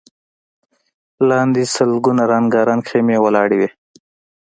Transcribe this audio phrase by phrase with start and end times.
[1.29, 3.69] لاندې سلګونه رنګارنګ خيمې ولاړې وې.